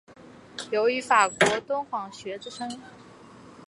[0.71, 2.81] 尤以法国敦煌学着称。